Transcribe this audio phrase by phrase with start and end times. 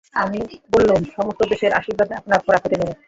[0.15, 0.39] আমি
[0.73, 2.93] বললুম, সমস্ত দেশের আশীর্বাদে আপনার ফাঁড়া কেটে যাবে।